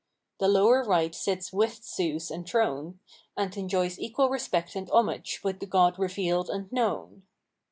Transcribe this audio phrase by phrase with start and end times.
[0.39, 2.97] The lower right sits with Zeus enthroned,
[3.37, 7.21] and enjoys equal respect a.TiH homage with the god revealed and known.